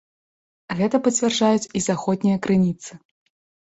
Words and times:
Гэта 0.79 0.95
пацвярджаюць 1.09 1.69
і 1.79 1.85
заходнія 1.91 2.37
крыніцы. 2.49 2.91